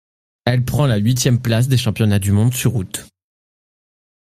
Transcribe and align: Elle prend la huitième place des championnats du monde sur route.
Elle 0.45 0.65
prend 0.65 0.87
la 0.87 0.95
huitième 0.97 1.39
place 1.39 1.67
des 1.67 1.77
championnats 1.77 2.17
du 2.17 2.31
monde 2.31 2.55
sur 2.55 2.71
route. 2.71 3.05